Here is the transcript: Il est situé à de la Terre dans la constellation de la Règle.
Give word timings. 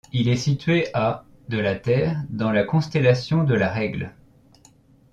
Il 0.13 0.29
est 0.29 0.35
situé 0.35 0.87
à 0.95 1.25
de 1.49 1.59
la 1.59 1.75
Terre 1.75 2.23
dans 2.31 2.49
la 2.51 2.63
constellation 2.63 3.43
de 3.43 3.53
la 3.53 3.71
Règle. 3.71 4.15